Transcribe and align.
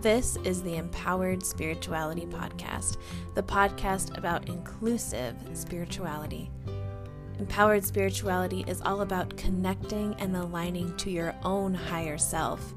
This 0.00 0.38
is 0.44 0.62
the 0.62 0.76
Empowered 0.76 1.44
Spirituality 1.44 2.24
Podcast, 2.24 2.96
the 3.34 3.42
podcast 3.42 4.16
about 4.16 4.48
inclusive 4.48 5.36
spirituality. 5.52 6.50
Empowered 7.38 7.84
spirituality 7.84 8.64
is 8.66 8.80
all 8.80 9.02
about 9.02 9.36
connecting 9.36 10.14
and 10.14 10.34
aligning 10.34 10.96
to 10.96 11.10
your 11.10 11.34
own 11.42 11.74
higher 11.74 12.16
self. 12.16 12.72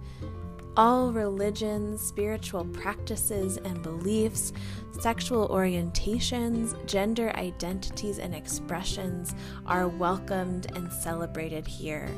All 0.76 1.14
religions, 1.14 2.02
spiritual 2.02 2.66
practices 2.66 3.56
and 3.56 3.82
beliefs, 3.82 4.52
sexual 5.00 5.48
orientations, 5.48 6.76
gender 6.88 7.32
identities, 7.38 8.20
and 8.20 8.36
expressions 8.36 9.34
are 9.66 9.88
welcomed 9.88 10.76
and 10.76 10.92
celebrated 10.92 11.66
here. 11.66 12.10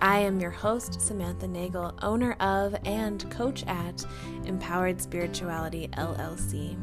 I 0.00 0.18
am 0.18 0.40
your 0.40 0.50
host, 0.50 1.00
Samantha 1.00 1.46
Nagel, 1.46 1.94
owner 2.02 2.32
of 2.34 2.76
and 2.84 3.28
coach 3.30 3.64
at 3.66 4.04
Empowered 4.44 5.00
Spirituality 5.00 5.88
LLC. 5.94 6.76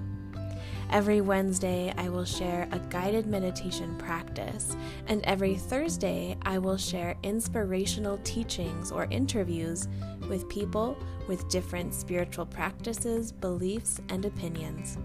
Every 0.90 1.21
Wednesday, 1.21 1.94
I 1.95 2.09
will 2.09 2.26
share 2.26 2.68
a 2.71 2.80
guided 2.80 3.27
meditation 3.27 3.95
practice, 3.98 4.76
and 5.07 5.23
every 5.26 5.55
Thursday, 5.55 6.38
I 6.41 6.57
will 6.57 6.77
share 6.77 7.16
inspirational 7.23 8.20
teachings 8.23 8.91
or 8.91 9.05
interviews 9.05 9.88
with 10.27 10.49
people 10.49 10.98
with 11.27 11.49
different 11.49 11.93
spiritual 11.93 12.48
practices, 12.48 13.32
beliefs, 13.32 13.99
and 14.09 14.26
opinions. 14.26 14.98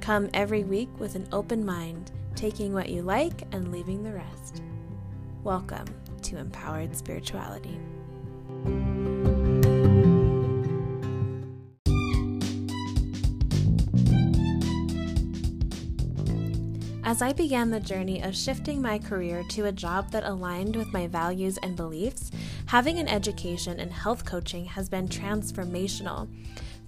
Come 0.00 0.30
every 0.32 0.64
week 0.64 0.88
with 0.98 1.14
an 1.14 1.28
open 1.32 1.64
mind, 1.64 2.12
taking 2.34 2.72
what 2.72 2.88
you 2.88 3.02
like 3.02 3.42
and 3.52 3.70
leaving 3.72 4.02
the 4.02 4.12
rest. 4.12 4.62
Welcome 5.44 5.86
to 6.22 6.38
Empowered 6.38 6.96
Spirituality. 6.96 7.78
As 17.06 17.22
I 17.22 17.32
began 17.32 17.70
the 17.70 17.78
journey 17.78 18.20
of 18.20 18.34
shifting 18.34 18.82
my 18.82 18.98
career 18.98 19.44
to 19.50 19.66
a 19.66 19.72
job 19.72 20.10
that 20.10 20.24
aligned 20.24 20.74
with 20.74 20.92
my 20.92 21.06
values 21.06 21.56
and 21.58 21.76
beliefs, 21.76 22.32
having 22.66 22.98
an 22.98 23.06
education 23.06 23.78
in 23.78 23.90
health 23.90 24.24
coaching 24.24 24.64
has 24.64 24.88
been 24.88 25.06
transformational. 25.06 26.28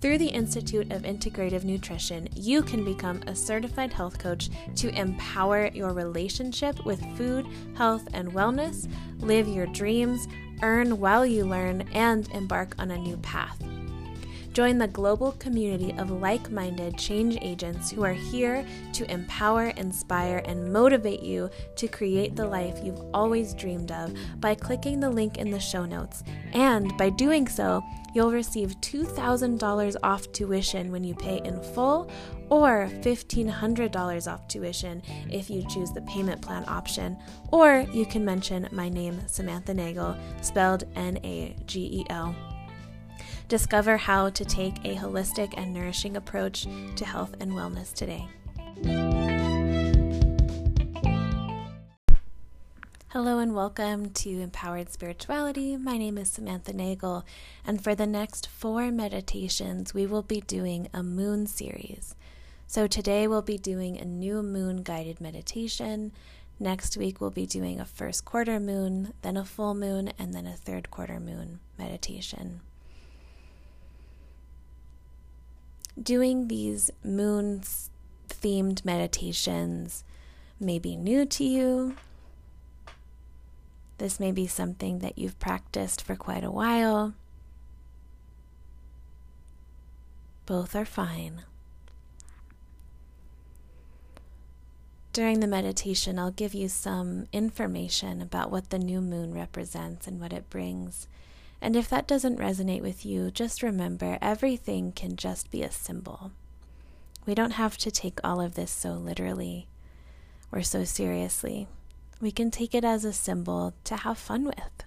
Through 0.01 0.19
the 0.19 0.29
Institute 0.29 0.93
of 0.93 1.03
Integrative 1.03 1.65
Nutrition, 1.65 2.29
you 2.33 2.63
can 2.63 2.85
become 2.85 3.21
a 3.27 3.35
certified 3.35 3.93
health 3.93 4.19
coach 4.19 4.49
to 4.77 4.97
empower 4.97 5.71
your 5.75 5.93
relationship 5.93 6.85
with 6.85 7.01
food, 7.17 7.47
health, 7.77 8.07
and 8.15 8.33
wellness, 8.33 8.89
live 9.19 9.49
your 9.49 9.67
dreams, 9.67 10.29
earn 10.63 11.01
while 11.01 11.27
you 11.27 11.45
learn, 11.45 11.89
and 11.93 12.31
embark 12.31 12.77
on 12.79 12.93
a 12.93 12.97
new 12.99 13.17
path. 13.19 13.61
Join 14.59 14.77
the 14.77 14.89
global 14.89 15.31
community 15.39 15.95
of 15.99 16.11
like 16.11 16.51
minded 16.51 16.99
change 16.99 17.39
agents 17.41 17.93
who 17.93 18.03
are 18.03 18.13
here 18.13 18.67
to 18.93 19.09
empower, 19.09 19.67
inspire, 19.67 20.43
and 20.47 20.73
motivate 20.73 21.23
you 21.23 21.49
to 21.77 21.87
create 21.87 22.35
the 22.35 22.45
life 22.45 22.77
you've 22.83 23.01
always 23.15 23.55
dreamed 23.55 23.93
of 23.93 24.13
by 24.41 24.57
clicking 24.57 24.99
the 24.99 25.11
link 25.11 25.39
in 25.39 25.53
the 25.53 25.61
show 25.61 25.85
notes. 25.85 26.25
And 26.55 26.93
by 26.99 27.09
doing 27.11 27.47
so, 27.47 27.85
you'll 28.15 28.33
receive 28.33 28.75
$2,000 28.81 29.95
off 30.03 30.33
tuition 30.33 30.91
when 30.91 31.05
you 31.05 31.15
pay 31.15 31.41
in 31.45 31.63
full 31.63 32.11
or 32.51 32.89
$1,500 33.03 34.33
off 34.33 34.49
tuition 34.49 35.01
if 35.31 35.49
you 35.49 35.65
choose 35.69 35.93
the 35.93 36.03
payment 36.03 36.43
plan 36.43 36.65
option. 36.67 37.17
Or 37.53 37.87
you 37.93 38.05
can 38.05 38.25
mention 38.25 38.69
my 38.73 38.89
name, 38.89 39.21
Samantha 39.29 39.73
Nagel, 39.73 40.17
spelled 40.41 40.83
N 40.97 41.21
A 41.23 41.55
G 41.67 42.01
E 42.01 42.07
L. 42.11 42.35
Discover 43.49 43.97
how 43.97 44.29
to 44.29 44.45
take 44.45 44.77
a 44.85 44.95
holistic 44.95 45.55
and 45.57 45.73
nourishing 45.73 46.19
approach 46.19 46.67
to 46.97 47.05
health 47.07 47.35
and 47.41 47.53
wellness 47.53 47.95
today. 47.95 48.29
Hello 53.09 53.39
and 53.39 53.55
welcome 53.55 54.11
to 54.11 54.29
Empowered 54.29 54.93
Spirituality. 54.93 55.79
My 55.79 55.97
name 55.97 56.19
is 56.19 56.29
Samantha 56.29 56.75
Nagel, 56.75 57.25
and 57.67 57.83
for 57.83 57.95
the 57.95 58.07
next 58.07 58.47
four 58.47 58.93
meditations, 58.93 59.95
we 59.95 60.05
will 60.05 60.23
be 60.23 60.43
doing 60.43 60.91
a 60.93 61.03
moon 61.03 61.47
series. 61.47 62.15
So 62.67 62.87
today 62.87 63.27
we'll 63.27 63.41
be 63.41 63.57
doing 63.57 63.97
a 63.97 64.05
new 64.05 64.43
moon 64.43 64.83
guided 64.83 65.23
meditation. 65.23 66.13
Next 66.61 66.99
week, 66.99 67.19
we'll 67.19 67.31
be 67.31 67.47
doing 67.47 67.81
a 67.81 67.87
first 67.87 68.27
quarter 68.27 68.61
moon, 68.61 69.15
then 69.23 69.39
a 69.39 69.45
full 69.47 69.73
moon, 69.73 70.13
and 70.19 70.35
then 70.35 70.47
a 70.47 70.53
third 70.53 70.91
quarter 70.91 71.19
moon 71.19 71.61
meditation. 71.79 72.61
Doing 76.03 76.49
these 76.49 76.91
moon 77.05 77.63
themed 78.29 78.85
meditations 78.85 80.05
may 80.61 80.79
be 80.79 80.97
new 80.97 81.25
to 81.27 81.45
you. 81.45 81.97
This 83.99 84.21
may 84.21 84.33
be 84.33 84.47
something 84.47 85.01
that 85.01 85.19
you've 85.19 85.39
practiced 85.39 86.03
for 86.03 86.15
quite 86.15 86.45
a 86.45 86.51
while. 86.51 87.15
Both 90.47 90.75
are 90.77 90.85
fine. 90.85 91.43
During 95.13 95.41
the 95.41 95.49
meditation, 95.49 96.19
I'll 96.19 96.31
give 96.31 96.55
you 96.55 96.69
some 96.69 97.27
information 97.33 98.23
about 98.23 98.53
what 98.53 98.71
the 98.71 98.79
new 98.79 99.01
moon 99.01 99.35
represents 99.35 100.07
and 100.07 100.21
what 100.21 100.33
it 100.33 100.49
brings 100.49 101.09
and 101.61 101.77
if 101.77 101.89
that 101.89 102.07
doesn't 102.07 102.39
resonate 102.39 102.83
with 102.83 103.05
you, 103.05 103.31
just 103.31 103.63
remember 103.63 104.19
everything 104.21 104.93
can 104.93 105.17
just 105.17 105.51
be 105.51 105.63
a 105.63 105.71
symbol. 105.71 106.33
We 107.27 107.35
don't 107.35 107.53
have 107.53 107.77
to 107.79 107.91
take 107.91 108.21
all 108.23 108.41
of 108.41 108.55
this 108.55 108.71
so 108.71 108.93
literally 108.93 109.67
or 110.51 110.63
so 110.63 110.85
seriously. 110.85 111.69
We 112.21 112.31
can 112.31 112.51
take 112.51 112.75
it 112.75 112.85
as 112.85 113.05
a 113.05 113.13
symbol 113.13 113.75
to 113.85 113.97
have 113.97 114.19
fun 114.19 114.45
with. 114.45 114.85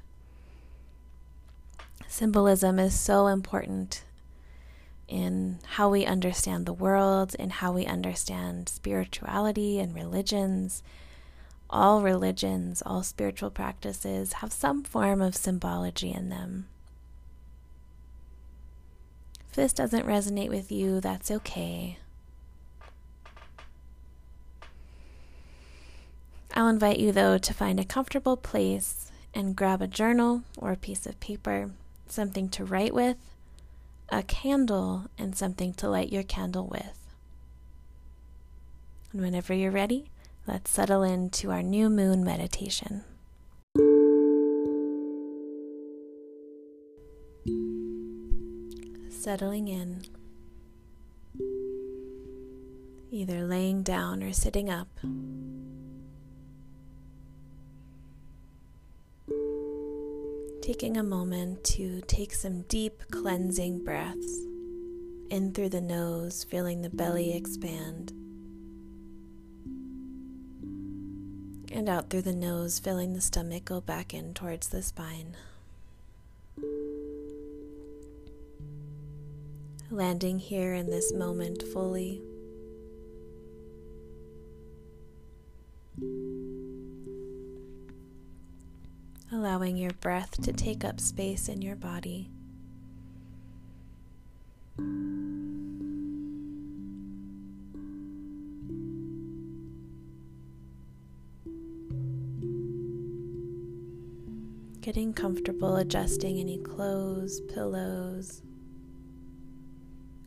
Symbolism 2.08 2.80
is 2.80 3.00
so 3.00 3.28
important 3.28 4.04
in 5.08 5.60
how 5.76 5.90
we 5.90 6.06
understand 6.06 6.66
the 6.66 6.74
world, 6.74 7.36
in 7.36 7.50
how 7.50 7.72
we 7.74 7.86
understand 7.86 8.70
spirituality 8.70 9.80
and 9.80 9.94
religions. 9.94 10.84
All 11.72 12.02
religions, 12.02 12.84
all 12.86 13.02
spiritual 13.02 13.50
practices 13.50 14.34
have 14.34 14.52
some 14.52 14.84
form 14.84 15.22
of 15.22 15.36
symbology 15.36 16.12
in 16.12 16.28
them. 16.28 16.68
If 19.50 19.56
this 19.56 19.72
doesn't 19.72 20.06
resonate 20.06 20.50
with 20.50 20.70
you, 20.70 21.00
that's 21.00 21.32
okay. 21.32 21.98
I'll 26.54 26.68
invite 26.68 27.00
you, 27.00 27.14
though, 27.14 27.38
to 27.38 27.54
find 27.54 27.80
a 27.80 27.86
comfortable 27.86 28.36
place 28.36 29.10
and 29.34 29.56
grab 29.56 29.82
a 29.82 29.88
journal 29.88 30.44
or 30.58 30.74
a 30.74 30.78
piece 30.78 31.06
of 31.06 31.20
paper, 31.22 31.72
something 32.08 32.50
to 32.50 32.66
write 32.66 32.94
with, 32.94 33.16
a 34.10 34.24
candle, 34.24 35.06
and 35.18 35.38
something 35.38 35.74
to 35.76 35.90
light 35.90 36.12
your 36.12 36.24
candle 36.24 36.68
with. 36.68 36.98
And 39.14 39.22
whenever 39.22 39.54
you're 39.54 39.72
ready, 39.72 40.11
Let's 40.48 40.72
settle 40.72 41.04
into 41.04 41.52
our 41.52 41.62
new 41.62 41.88
moon 41.88 42.24
meditation. 42.24 43.04
Settling 49.10 49.68
in, 49.68 50.02
either 53.12 53.46
laying 53.46 53.84
down 53.84 54.24
or 54.24 54.34
sitting 54.34 54.70
up. 54.72 54.88
Taking 60.64 60.98
a 60.98 61.04
moment 61.04 61.64
to 61.66 62.02
take 62.08 62.34
some 62.34 62.64
deep 62.64 63.04
cleansing 63.12 63.84
breaths 63.84 64.40
in 65.30 65.54
through 65.54 65.70
the 65.70 65.82
nose, 65.82 66.44
feeling 66.44 66.82
the 66.82 66.90
belly 66.90 67.36
expand. 67.36 68.12
And 71.72 71.88
out 71.90 72.10
through 72.10 72.22
the 72.22 72.36
nose, 72.36 72.80
filling 72.80 73.14
the 73.14 73.22
stomach 73.22 73.66
go 73.66 73.82
back 73.82 74.14
in 74.14 74.34
towards 74.34 74.70
the 74.70 74.82
spine. 74.82 75.36
Landing 79.90 80.40
here 80.40 80.74
in 80.74 80.90
this 80.90 81.14
moment 81.14 81.64
fully. 81.64 82.22
Allowing 89.32 89.78
your 89.78 89.92
breath 89.92 90.42
to 90.42 90.54
take 90.54 90.84
up 90.84 91.00
space 91.00 91.48
in 91.48 91.62
your 91.62 91.76
body. 91.76 92.30
Getting 104.92 105.14
comfortable 105.14 105.78
adjusting 105.78 106.38
any 106.38 106.58
clothes, 106.58 107.40
pillows, 107.54 108.42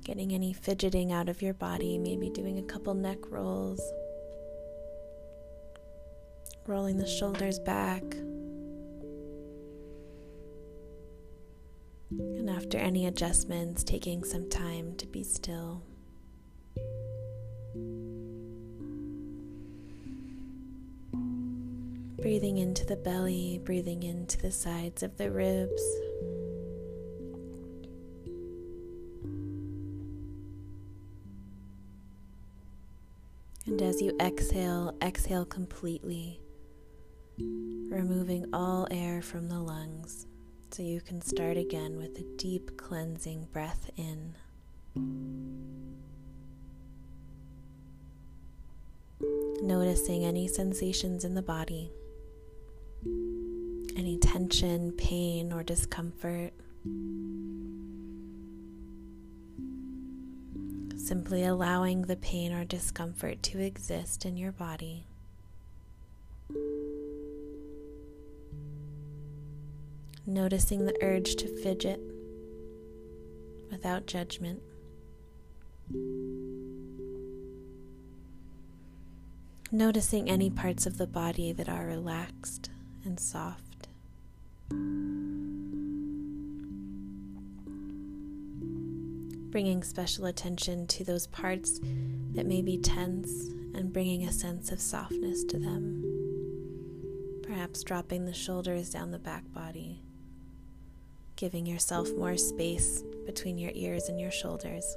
Getting 0.02 0.32
any 0.32 0.54
fidgeting 0.54 1.12
out 1.12 1.28
of 1.28 1.42
your 1.42 1.52
body, 1.52 1.98
maybe 1.98 2.30
doing 2.30 2.58
a 2.58 2.62
couple 2.62 2.94
neck 2.94 3.18
rolls, 3.30 3.80
rolling 6.66 6.96
the 6.96 7.06
shoulders 7.06 7.58
back. 7.58 8.02
And 12.10 12.48
after 12.48 12.78
any 12.78 13.06
adjustments, 13.06 13.84
taking 13.84 14.24
some 14.24 14.48
time 14.48 14.94
to 14.96 15.06
be 15.06 15.24
still. 15.24 15.82
Breathing 22.24 22.56
into 22.56 22.86
the 22.86 22.96
belly, 22.96 23.60
breathing 23.64 24.02
into 24.02 24.38
the 24.38 24.50
sides 24.50 25.02
of 25.02 25.18
the 25.18 25.30
ribs. 25.30 25.82
And 33.66 33.82
as 33.82 34.00
you 34.00 34.16
exhale, 34.18 34.96
exhale 35.02 35.44
completely, 35.44 36.40
removing 37.36 38.46
all 38.54 38.88
air 38.90 39.20
from 39.20 39.50
the 39.50 39.60
lungs 39.60 40.26
so 40.70 40.82
you 40.82 41.02
can 41.02 41.20
start 41.20 41.58
again 41.58 41.98
with 41.98 42.18
a 42.18 42.24
deep 42.38 42.78
cleansing 42.78 43.48
breath 43.52 43.90
in. 43.98 44.34
Noticing 49.60 50.24
any 50.24 50.48
sensations 50.48 51.26
in 51.26 51.34
the 51.34 51.42
body, 51.42 51.92
any 53.96 54.18
tension, 54.18 54.92
pain, 54.92 55.52
or 55.52 55.62
discomfort. 55.62 56.52
Simply 60.96 61.44
allowing 61.44 62.02
the 62.02 62.16
pain 62.16 62.52
or 62.52 62.64
discomfort 62.64 63.42
to 63.44 63.58
exist 63.58 64.24
in 64.24 64.36
your 64.36 64.52
body. 64.52 65.06
Noticing 70.26 70.86
the 70.86 70.96
urge 71.02 71.36
to 71.36 71.48
fidget 71.62 72.00
without 73.70 74.06
judgment. 74.06 74.62
Noticing 79.70 80.30
any 80.30 80.48
parts 80.48 80.86
of 80.86 80.96
the 80.98 81.06
body 81.06 81.52
that 81.52 81.68
are 81.68 81.84
relaxed 81.84 82.70
and 83.04 83.18
soft. 83.20 83.88
Bringing 89.50 89.82
special 89.84 90.26
attention 90.26 90.86
to 90.88 91.04
those 91.04 91.26
parts 91.28 91.80
that 92.32 92.46
may 92.46 92.60
be 92.60 92.78
tense 92.78 93.48
and 93.74 93.92
bringing 93.92 94.24
a 94.24 94.32
sense 94.32 94.72
of 94.72 94.80
softness 94.80 95.44
to 95.44 95.58
them. 95.58 96.02
Perhaps 97.42 97.84
dropping 97.84 98.24
the 98.24 98.32
shoulders 98.32 98.90
down 98.90 99.10
the 99.10 99.18
back 99.18 99.44
body, 99.52 100.02
giving 101.36 101.66
yourself 101.66 102.08
more 102.16 102.36
space 102.36 103.02
between 103.26 103.58
your 103.58 103.70
ears 103.74 104.08
and 104.08 104.18
your 104.18 104.30
shoulders. 104.30 104.96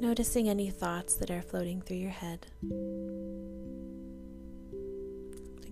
Noticing 0.00 0.48
any 0.48 0.70
thoughts 0.70 1.14
that 1.16 1.30
are 1.30 1.42
floating 1.42 1.80
through 1.80 1.98
your 1.98 2.10
head. 2.10 2.46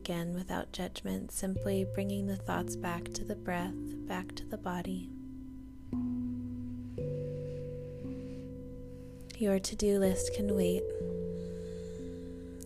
Again, 0.05 0.35
without 0.35 0.71
judgment, 0.71 1.33
simply 1.33 1.87
bringing 1.95 2.27
the 2.27 2.37
thoughts 2.37 2.77
back 2.77 3.05
to 3.15 3.25
the 3.25 3.35
breath, 3.35 3.73
back 4.07 4.35
to 4.35 4.45
the 4.45 4.59
body. 4.59 5.09
Your 9.39 9.59
to 9.59 9.75
do 9.75 9.99
list 9.99 10.35
can 10.35 10.55
wait. 10.55 10.83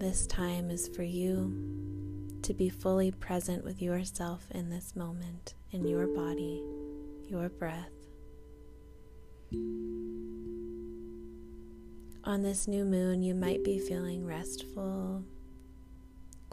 This 0.01 0.27
time 0.27 0.69
is 0.69 0.89
for 0.89 1.05
you 1.05 2.41
to 2.43 2.55
be 2.55 2.69
fully 2.69 3.13
present 3.13 3.65
with 3.65 3.81
yourself 3.81 4.49
in 4.51 4.69
this 4.69 4.97
moment, 4.97 5.55
in 5.71 5.87
your 5.87 6.09
body, 6.09 6.61
your 7.29 7.49
breath. 7.51 7.93
On 12.25 12.43
this 12.43 12.67
new 12.67 12.85
moon, 12.85 13.23
you 13.23 13.37
might 13.37 13.63
be 13.63 13.79
feeling 13.79 14.27
restful, 14.27 15.23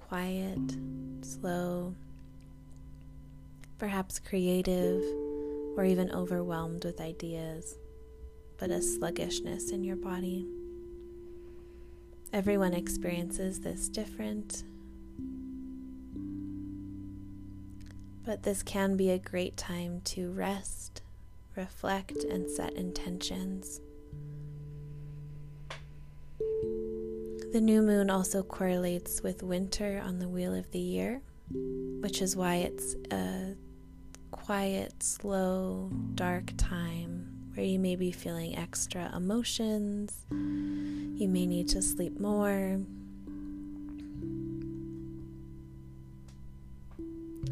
quiet, 0.07 0.77
slow, 1.21 1.95
perhaps 3.79 4.19
creative, 4.19 5.01
or 5.75 5.83
even 5.83 6.11
overwhelmed 6.11 6.85
with 6.85 7.01
ideas, 7.01 7.75
but 8.57 8.69
a 8.69 8.81
sluggishness 8.81 9.71
in 9.71 9.83
your 9.83 9.95
body. 9.95 10.47
Everyone 12.31 12.73
experiences 12.73 13.61
this 13.61 13.89
different. 13.89 14.63
But 18.23 18.43
this 18.43 18.63
can 18.63 18.97
be 18.97 19.09
a 19.09 19.19
great 19.19 19.57
time 19.57 20.01
to 20.05 20.31
rest, 20.31 21.01
reflect, 21.55 22.23
and 22.23 22.49
set 22.49 22.73
intentions. 22.73 23.81
The 27.55 27.61
new 27.61 27.81
moon 27.81 28.09
also 28.09 28.43
correlates 28.43 29.23
with 29.23 29.41
winter 29.41 30.01
on 30.03 30.19
the 30.19 30.27
wheel 30.27 30.53
of 30.53 30.69
the 30.71 30.79
year, 30.79 31.21
which 32.01 32.21
is 32.21 32.35
why 32.35 32.55
it's 32.55 32.97
a 33.11 33.55
quiet, 34.31 35.01
slow, 35.01 35.89
dark 36.15 36.51
time 36.57 37.31
where 37.53 37.65
you 37.65 37.79
may 37.79 37.95
be 37.95 38.11
feeling 38.11 38.57
extra 38.57 39.09
emotions. 39.15 40.25
You 40.31 41.29
may 41.29 41.45
need 41.45 41.69
to 41.69 41.81
sleep 41.81 42.19
more. 42.19 42.81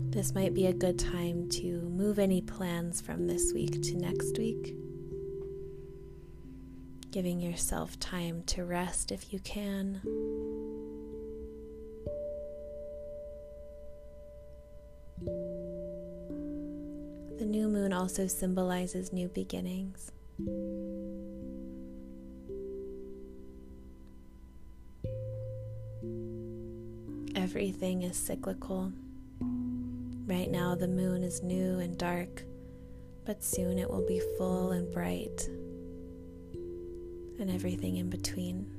This 0.10 0.36
might 0.36 0.54
be 0.54 0.68
a 0.68 0.74
good 0.74 1.00
time 1.00 1.48
to 1.52 1.80
move 1.80 2.20
any 2.20 2.42
plans 2.42 3.00
from 3.00 3.26
this 3.26 3.54
week 3.54 3.82
to 3.82 3.96
next 3.96 4.38
week 4.38 4.76
giving 7.14 7.40
yourself 7.40 8.00
time 8.00 8.42
to 8.48 8.66
rest 8.66 9.12
if 9.12 9.32
you 9.32 9.40
can. 9.42 10.02
The 17.38 17.46
new 17.46 17.68
moon 17.68 17.94
also 17.94 18.26
symbolizes 18.26 19.14
new 19.14 19.28
beginnings. 19.28 20.12
Everything 27.36 28.02
is 28.02 28.18
cyclical. 28.18 28.92
Right 30.26 30.50
now, 30.50 30.74
the 30.74 30.88
moon 30.88 31.22
is 31.22 31.44
new 31.44 31.78
and 31.78 31.96
dark, 31.96 32.44
but 33.24 33.44
soon 33.44 33.78
it 33.78 33.88
will 33.88 34.08
be 34.08 34.20
full 34.36 34.72
and 34.72 34.92
bright 34.92 35.48
and 37.40 37.50
everything 37.50 37.98
in 37.98 38.10
between. 38.10 38.70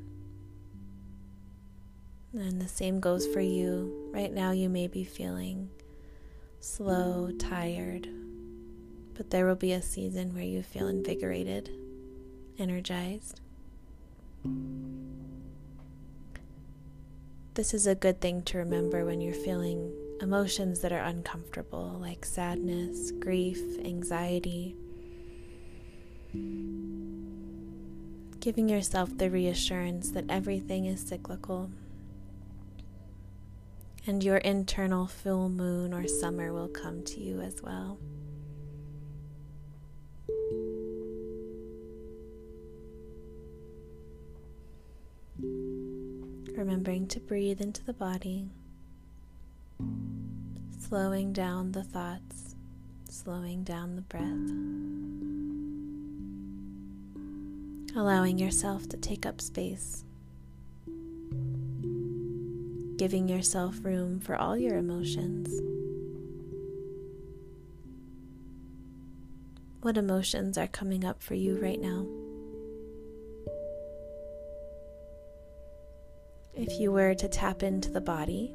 And 2.32 2.60
the 2.60 2.68
same 2.68 3.00
goes 3.00 3.26
for 3.26 3.40
you. 3.40 4.10
Right 4.12 4.32
now, 4.32 4.50
you 4.50 4.68
may 4.68 4.88
be 4.88 5.04
feeling 5.04 5.70
slow, 6.60 7.30
tired, 7.38 8.08
but 9.14 9.30
there 9.30 9.46
will 9.46 9.54
be 9.54 9.72
a 9.72 9.82
season 9.82 10.34
where 10.34 10.42
you 10.42 10.62
feel 10.62 10.88
invigorated, 10.88 11.70
energized. 12.58 13.40
This 17.54 17.72
is 17.72 17.86
a 17.86 17.94
good 17.94 18.20
thing 18.20 18.42
to 18.44 18.58
remember 18.58 19.04
when 19.04 19.20
you're 19.20 19.32
feeling 19.32 19.92
emotions 20.20 20.80
that 20.80 20.92
are 20.92 21.04
uncomfortable, 21.04 21.98
like 22.00 22.24
sadness, 22.24 23.12
grief, 23.12 23.60
anxiety 23.84 24.74
giving 28.44 28.68
yourself 28.68 29.16
the 29.16 29.30
reassurance 29.30 30.10
that 30.10 30.26
everything 30.28 30.84
is 30.84 31.00
cyclical 31.00 31.70
and 34.06 34.22
your 34.22 34.36
internal 34.36 35.06
full 35.06 35.48
moon 35.48 35.94
or 35.94 36.06
summer 36.06 36.52
will 36.52 36.68
come 36.68 37.02
to 37.02 37.20
you 37.20 37.40
as 37.40 37.62
well. 37.62 37.98
Remembering 46.54 47.06
to 47.06 47.20
breathe 47.20 47.62
into 47.62 47.82
the 47.82 47.94
body, 47.94 48.50
slowing 50.78 51.32
down 51.32 51.72
the 51.72 51.82
thoughts, 51.82 52.54
slowing 53.08 53.64
down 53.64 53.96
the 53.96 54.02
breath 54.02 55.33
allowing 57.96 58.38
yourself 58.38 58.88
to 58.88 58.96
take 58.96 59.24
up 59.24 59.40
space, 59.40 60.04
giving 62.96 63.28
yourself 63.28 63.76
room 63.82 64.18
for 64.18 64.34
all 64.36 64.56
your 64.56 64.76
emotions. 64.76 65.48
What 69.82 69.96
emotions 69.96 70.58
are 70.58 70.66
coming 70.66 71.04
up 71.04 71.22
for 71.22 71.34
you 71.34 71.56
right 71.60 71.80
now? 71.80 72.06
If 76.54 76.80
you 76.80 76.90
were 76.90 77.14
to 77.14 77.28
tap 77.28 77.62
into 77.62 77.90
the 77.90 78.00
body, 78.00 78.54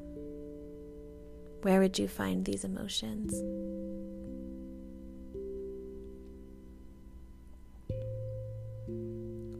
where 1.61 1.79
would 1.79 1.99
you 1.99 2.07
find 2.07 2.43
these 2.43 2.63
emotions? 2.63 3.33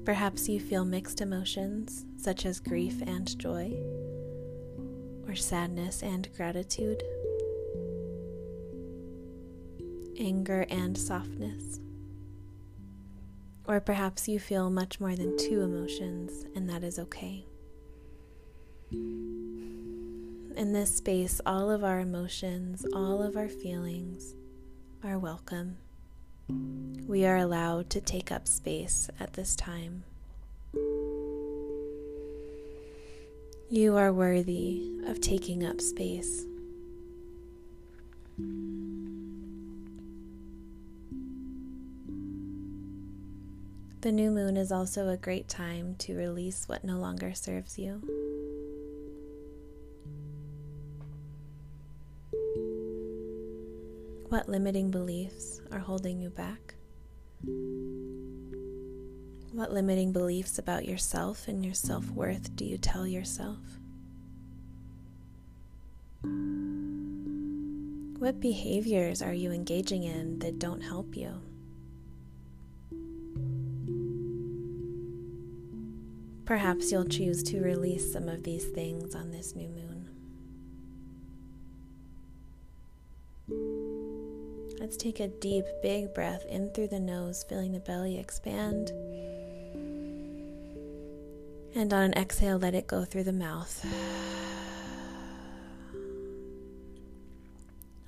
Perhaps 0.10 0.50
you 0.50 0.60
feel 0.60 0.86
mixed 0.86 1.22
emotions, 1.22 2.04
such 2.18 2.44
as 2.44 2.60
grief 2.60 3.00
and 3.06 3.38
joy, 3.38 3.72
or 5.28 5.36
sadness 5.36 6.02
and 6.02 6.28
gratitude, 6.36 7.04
anger 10.18 10.66
and 10.72 10.98
softness. 10.98 11.80
Or 13.68 13.80
perhaps 13.80 14.28
you 14.28 14.40
feel 14.40 14.72
much 14.72 15.00
more 15.00 15.16
than 15.16 15.38
two 15.38 15.62
emotions, 15.62 16.44
and 16.56 16.68
that 16.72 16.84
is 16.84 16.98
okay. 16.98 17.46
In 18.92 20.74
this 20.74 20.96
space, 20.96 21.40
all 21.46 21.70
of 21.70 21.84
our 21.84 22.00
emotions, 22.00 22.84
all 22.96 23.22
of 23.22 23.38
our 23.38 23.48
feelings 23.48 24.34
are 25.04 25.20
welcome. 25.20 25.78
We 26.50 27.26
are 27.26 27.38
allowed 27.38 27.90
to 27.92 28.02
take 28.02 28.32
up 28.32 28.48
space 28.48 29.10
at 29.20 29.34
this 29.34 29.56
time. 29.56 30.04
You 33.70 33.98
are 33.98 34.12
worthy 34.12 34.92
of 35.06 35.22
taking 35.22 35.64
up 35.64 35.80
space. 35.80 36.46
The 44.02 44.12
new 44.12 44.32
moon 44.32 44.56
is 44.56 44.72
also 44.72 45.10
a 45.10 45.18
great 45.18 45.48
time 45.48 45.96
to 46.00 46.16
release 46.16 46.68
what 46.68 46.84
no 46.84 46.98
longer 46.98 47.34
serves 47.34 47.78
you. 47.78 48.02
What 54.30 54.48
limiting 54.48 54.92
beliefs 54.92 55.60
are 55.72 55.80
holding 55.80 56.20
you 56.20 56.30
back? 56.30 56.76
What 59.52 59.74
limiting 59.74 60.12
beliefs 60.12 60.60
about 60.60 60.86
yourself 60.86 61.48
and 61.48 61.66
your 61.66 61.74
self 61.74 62.08
worth 62.12 62.56
do 62.56 62.64
you 62.64 62.78
tell 62.78 63.08
yourself? 63.08 63.58
What 68.20 68.40
behaviors 68.40 69.24
are 69.24 69.34
you 69.34 69.52
engaging 69.52 70.04
in 70.04 70.38
that 70.40 70.60
don't 70.60 70.82
help 70.82 71.18
you? 71.18 71.42
Perhaps 76.46 76.92
you'll 76.92 77.06
choose 77.06 77.42
to 77.44 77.62
release 77.62 78.14
some 78.14 78.30
of 78.30 78.44
these 78.44 78.66
things 78.66 79.16
on 79.16 79.32
this 79.32 79.56
new 79.56 79.70
moon. 79.70 79.99
Let's 84.90 84.98
take 84.98 85.20
a 85.20 85.28
deep, 85.28 85.66
big 85.84 86.16
breath 86.16 86.44
in 86.48 86.72
through 86.72 86.88
the 86.88 87.00
nose, 87.00 87.46
feeling 87.48 87.74
the 87.74 87.80
belly 87.80 88.18
expand. 88.18 88.90
And 91.76 91.94
on 91.94 92.02
an 92.02 92.14
exhale, 92.14 92.58
let 92.58 92.74
it 92.74 92.88
go 92.88 93.06
through 93.06 93.26
the 93.26 93.32
mouth. 93.32 93.86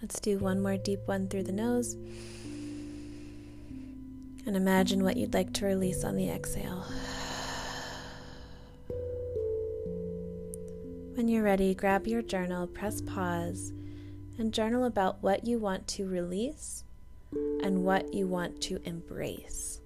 Let's 0.01 0.19
do 0.19 0.39
one 0.39 0.59
more 0.59 0.75
deep 0.75 1.01
one 1.05 1.27
through 1.27 1.43
the 1.43 1.51
nose. 1.51 1.93
And 4.47 4.55
imagine 4.55 5.03
what 5.03 5.17
you'd 5.17 5.35
like 5.35 5.53
to 5.53 5.67
release 5.67 6.03
on 6.03 6.15
the 6.15 6.31
exhale. 6.31 6.83
When 11.13 11.27
you're 11.27 11.43
ready, 11.43 11.75
grab 11.75 12.07
your 12.07 12.23
journal, 12.23 12.65
press 12.65 13.01
pause, 13.01 13.71
and 14.38 14.53
journal 14.53 14.85
about 14.85 15.21
what 15.21 15.45
you 15.45 15.59
want 15.59 15.88
to 15.89 16.07
release 16.07 16.83
and 17.63 17.83
what 17.83 18.13
you 18.13 18.27
want 18.27 18.61
to 18.61 18.81
embrace. 18.83 19.79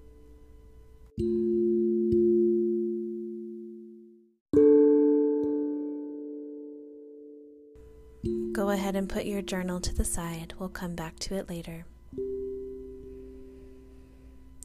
Go 8.52 8.70
ahead 8.70 8.96
and 8.96 9.08
put 9.08 9.26
your 9.26 9.42
journal 9.42 9.80
to 9.80 9.94
the 9.94 10.04
side. 10.04 10.54
We'll 10.58 10.70
come 10.70 10.94
back 10.94 11.18
to 11.20 11.34
it 11.36 11.48
later. 11.48 11.84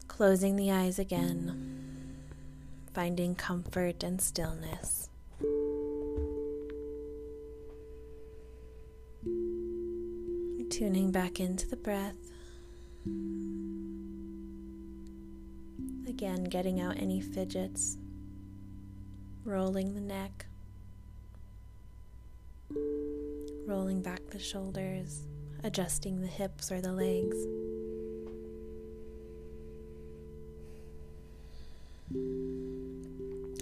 Closing 0.07 0.55
the 0.55 0.71
eyes 0.71 0.97
again, 0.97 2.15
finding 2.93 3.35
comfort 3.35 4.03
and 4.03 4.21
stillness. 4.21 5.10
Tuning 10.81 11.11
back 11.11 11.39
into 11.39 11.67
the 11.67 11.75
breath. 11.75 12.17
Again, 16.09 16.45
getting 16.45 16.81
out 16.81 16.97
any 16.97 17.21
fidgets, 17.21 17.99
rolling 19.45 19.93
the 19.93 20.01
neck, 20.01 20.47
rolling 23.67 24.01
back 24.01 24.21
the 24.31 24.39
shoulders, 24.39 25.27
adjusting 25.63 26.19
the 26.19 26.25
hips 26.25 26.71
or 26.71 26.81
the 26.81 26.91
legs. 26.91 27.37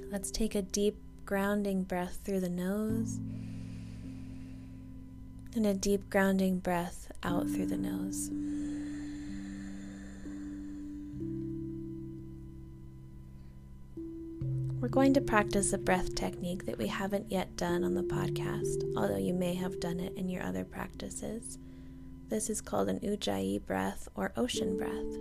Let's 0.09 0.31
take 0.31 0.55
a 0.55 0.61
deep 0.61 0.95
grounding 1.25 1.83
breath 1.83 2.19
through 2.23 2.39
the 2.39 2.49
nose 2.49 3.19
and 5.55 5.65
a 5.65 5.73
deep 5.73 6.09
grounding 6.09 6.59
breath 6.59 7.08
out 7.23 7.49
through 7.49 7.67
the 7.67 7.77
nose. 7.77 8.29
We're 14.81 14.87
going 14.87 15.13
to 15.15 15.21
practice 15.21 15.73
a 15.73 15.77
breath 15.77 16.15
technique 16.15 16.65
that 16.65 16.77
we 16.77 16.87
haven't 16.87 17.31
yet 17.31 17.57
done 17.57 17.83
on 17.83 17.95
the 17.95 18.03
podcast, 18.03 18.83
although 18.95 19.17
you 19.17 19.33
may 19.33 19.53
have 19.55 19.81
done 19.81 19.99
it 19.99 20.15
in 20.15 20.29
your 20.29 20.41
other 20.41 20.63
practices. 20.63 21.57
This 22.29 22.49
is 22.49 22.61
called 22.61 22.87
an 22.87 22.99
ujjayi 22.99 23.65
breath 23.65 24.07
or 24.15 24.31
ocean 24.37 24.77
breath. 24.77 25.17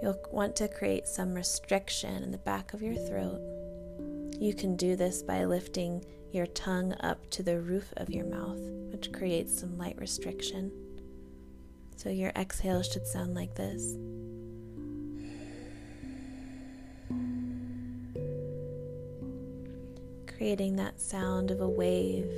You'll 0.00 0.20
want 0.30 0.54
to 0.56 0.68
create 0.68 1.08
some 1.08 1.34
restriction 1.34 2.22
in 2.22 2.30
the 2.30 2.38
back 2.38 2.72
of 2.72 2.82
your 2.82 2.94
throat. 2.94 3.40
You 4.38 4.54
can 4.54 4.76
do 4.76 4.94
this 4.94 5.22
by 5.22 5.44
lifting 5.44 6.04
your 6.32 6.46
tongue 6.46 6.94
up 7.00 7.30
to 7.30 7.42
the 7.42 7.60
roof 7.60 7.92
of 7.96 8.10
your 8.10 8.24
mouth, 8.24 8.60
which 8.92 9.12
creates 9.12 9.58
some 9.58 9.78
light 9.78 9.96
restriction. 9.98 10.70
So 11.96 12.10
your 12.10 12.30
exhale 12.36 12.82
should 12.82 13.06
sound 13.06 13.34
like 13.34 13.54
this. 13.54 13.96
Creating 20.36 20.76
that 20.76 21.00
sound 21.00 21.50
of 21.50 21.60
a 21.60 21.68
wave 21.68 22.30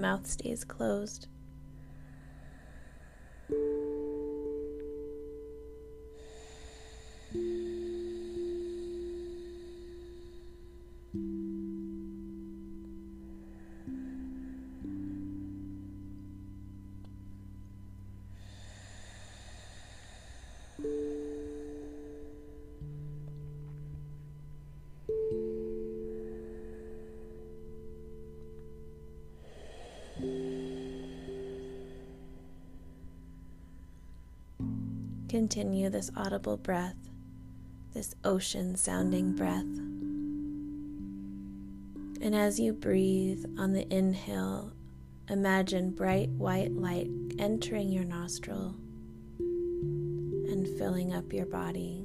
mouth 0.00 0.26
stays 0.26 0.64
closed. 0.64 1.28
Continue 35.50 35.90
this 35.90 36.12
audible 36.16 36.56
breath, 36.56 37.10
this 37.92 38.14
ocean 38.22 38.76
sounding 38.76 39.34
breath. 39.34 39.66
And 42.22 42.36
as 42.36 42.60
you 42.60 42.72
breathe 42.72 43.44
on 43.58 43.72
the 43.72 43.92
inhale, 43.92 44.72
Imagine 45.30 45.90
bright 45.90 46.28
white 46.30 46.72
light 46.72 47.08
entering 47.38 47.88
your 47.92 48.02
nostril 48.02 48.74
and 49.38 50.66
filling 50.76 51.14
up 51.14 51.32
your 51.32 51.46
body. 51.46 52.04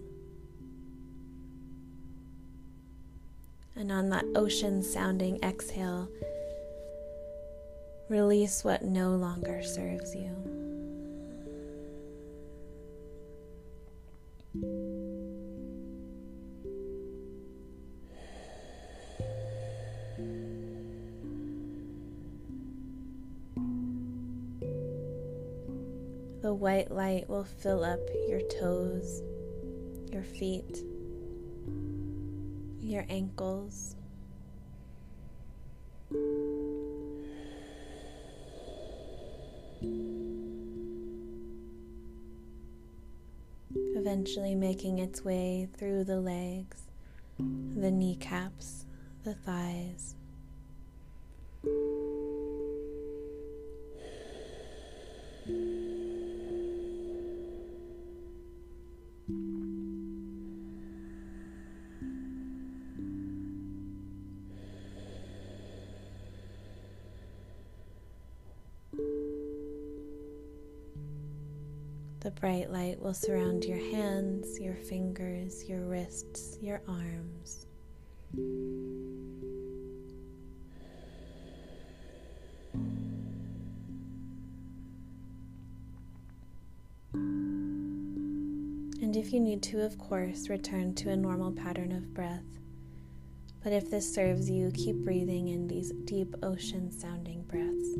And 3.76 3.92
on 3.92 4.10
that 4.10 4.26
ocean 4.36 4.84
sounding 4.84 5.40
exhale, 5.42 6.08
release 8.10 8.64
what 8.64 8.84
no 8.84 9.16
longer 9.16 9.64
serves 9.64 10.14
you. 10.14 10.65
White 26.76 26.92
light 26.92 27.30
will 27.30 27.46
fill 27.46 27.86
up 27.86 28.02
your 28.28 28.42
toes, 28.42 29.22
your 30.12 30.24
feet, 30.24 30.84
your 32.82 33.06
ankles. 33.08 33.96
Eventually 43.96 44.54
making 44.54 45.00
its 45.00 45.24
way 45.24 45.70
through 45.78 46.04
the 46.04 46.20
legs, 46.20 46.82
the 47.40 47.90
kneecaps, 47.90 48.86
the 49.24 49.34
thighs. 49.34 50.16
Bright 72.36 72.72
light 72.72 73.00
will 73.02 73.14
surround 73.14 73.66
your 73.66 73.78
hands, 73.78 74.60
your 74.60 74.76
fingers, 74.76 75.64
your 75.68 75.82
wrists, 75.82 76.58
your 76.62 76.82
arms. 76.88 77.66
And 89.02 89.16
if 89.16 89.32
you 89.32 89.40
need 89.40 89.64
to, 89.64 89.82
of 89.82 89.98
course, 89.98 90.50
return 90.50 90.94
to 90.96 91.10
a 91.12 91.16
normal 91.16 91.52
pattern 91.52 91.92
of 91.94 92.14
breath. 92.14 92.44
But 93.64 93.72
if 93.72 93.90
this 93.90 94.14
serves 94.14 94.50
you, 94.50 94.72
keep 94.74 94.98
breathing 94.98 95.48
in 95.48 95.68
these 95.68 95.92
deep 96.04 96.36
ocean 96.44 96.92
sounding 96.92 97.44
breaths. 97.44 97.96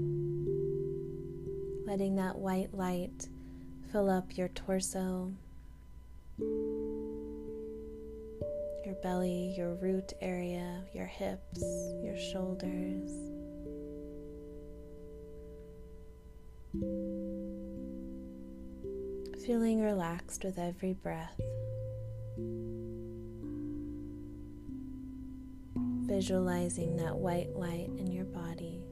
Letting 1.88 2.16
that 2.18 2.38
white 2.38 2.74
light 2.74 3.30
fill 3.92 4.10
up 4.10 4.38
your 4.38 4.48
torso, 4.50 5.32
your 8.86 8.96
belly, 9.02 9.54
your 9.58 9.76
root 9.76 10.14
area, 10.22 10.84
your 10.94 11.06
hips, 11.06 11.64
your 12.04 12.18
shoulders. 12.18 13.12
Feeling 19.46 19.82
relaxed 19.82 20.44
with 20.44 20.58
every 20.58 20.94
breath. 20.94 21.40
Visualizing 26.08 26.98
that 26.98 27.16
white 27.16 27.56
light 27.56 27.90
in 27.98 28.12
your 28.12 28.26
body. 28.26 28.86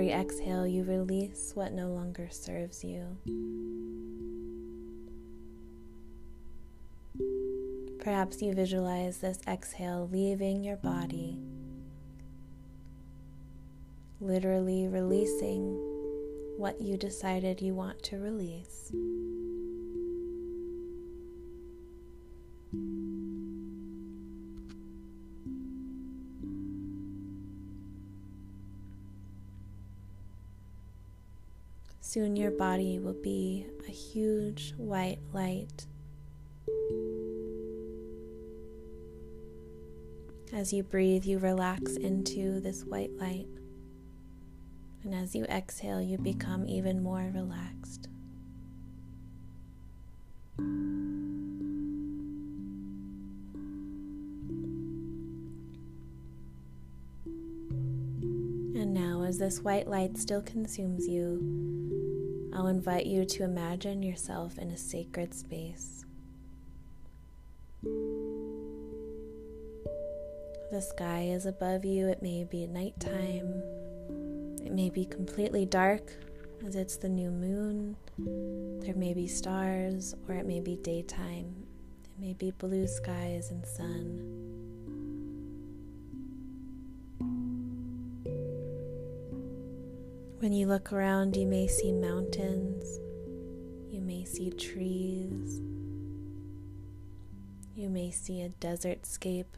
Every 0.00 0.12
exhale, 0.12 0.66
you 0.66 0.82
release 0.82 1.52
what 1.54 1.74
no 1.74 1.88
longer 1.88 2.26
serves 2.30 2.82
you. 2.82 3.04
Perhaps 8.00 8.40
you 8.40 8.54
visualize 8.54 9.18
this 9.18 9.40
exhale 9.46 10.08
leaving 10.10 10.64
your 10.64 10.76
body, 10.76 11.36
literally 14.22 14.88
releasing 14.88 15.74
what 16.56 16.80
you 16.80 16.96
decided 16.96 17.60
you 17.60 17.74
want 17.74 18.02
to 18.02 18.16
release. 18.16 18.90
Soon 32.12 32.34
your 32.34 32.50
body 32.50 32.98
will 32.98 33.12
be 33.22 33.66
a 33.86 33.90
huge 33.92 34.74
white 34.76 35.20
light. 35.32 35.86
As 40.52 40.72
you 40.72 40.82
breathe, 40.82 41.24
you 41.24 41.38
relax 41.38 41.94
into 41.94 42.58
this 42.58 42.82
white 42.82 43.16
light. 43.20 43.46
And 45.04 45.14
as 45.14 45.36
you 45.36 45.44
exhale, 45.44 46.02
you 46.02 46.18
become 46.18 46.66
even 46.66 47.00
more 47.00 47.30
relaxed. 47.32 48.08
This 59.40 59.60
white 59.62 59.88
light 59.88 60.18
still 60.18 60.42
consumes 60.42 61.08
you, 61.08 62.50
I'll 62.54 62.66
invite 62.66 63.06
you 63.06 63.24
to 63.24 63.42
imagine 63.42 64.02
yourself 64.02 64.58
in 64.58 64.70
a 64.70 64.76
sacred 64.76 65.32
space. 65.32 66.04
The 70.70 70.82
sky 70.82 71.30
is 71.32 71.46
above 71.46 71.86
you. 71.86 72.06
It 72.08 72.20
may 72.20 72.44
be 72.44 72.66
nighttime. 72.66 73.62
It 74.62 74.72
may 74.72 74.90
be 74.90 75.06
completely 75.06 75.64
dark 75.64 76.12
as 76.66 76.76
it's 76.76 76.98
the 76.98 77.08
new 77.08 77.30
moon. 77.30 77.96
There 78.82 78.94
may 78.94 79.14
be 79.14 79.26
stars, 79.26 80.14
or 80.28 80.34
it 80.34 80.46
may 80.46 80.60
be 80.60 80.76
daytime. 80.76 81.64
It 82.04 82.20
may 82.20 82.34
be 82.34 82.50
blue 82.50 82.86
skies 82.86 83.50
and 83.50 83.64
sun. 83.64 84.39
When 90.50 90.58
you 90.58 90.66
look 90.66 90.92
around, 90.92 91.36
you 91.36 91.46
may 91.46 91.68
see 91.68 91.92
mountains, 91.92 92.98
you 93.88 94.00
may 94.00 94.24
see 94.24 94.50
trees, 94.50 95.60
you 97.76 97.88
may 97.88 98.10
see 98.10 98.42
a 98.42 98.48
desert 98.48 99.06
scape. 99.06 99.56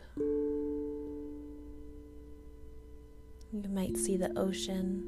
You 3.50 3.70
might 3.70 3.96
see 3.96 4.18
the 4.18 4.38
ocean. 4.38 5.02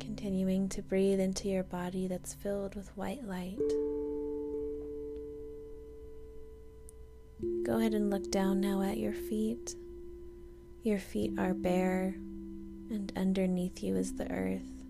Continuing 0.00 0.70
to 0.70 0.80
breathe 0.80 1.20
into 1.20 1.48
your 1.50 1.64
body 1.64 2.06
that's 2.06 2.32
filled 2.32 2.76
with 2.76 2.96
white 2.96 3.28
light. 3.28 3.58
Go 7.70 7.78
ahead 7.78 7.94
and 7.94 8.10
look 8.10 8.32
down 8.32 8.60
now 8.60 8.82
at 8.82 8.98
your 8.98 9.12
feet. 9.12 9.76
Your 10.82 10.98
feet 10.98 11.38
are 11.38 11.54
bare, 11.54 12.16
and 12.90 13.12
underneath 13.14 13.80
you 13.80 13.94
is 13.94 14.12
the 14.12 14.28
earth. 14.28 14.82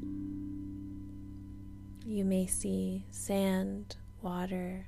You 2.06 2.24
may 2.24 2.46
see 2.46 3.04
sand, 3.10 3.96
water, 4.22 4.86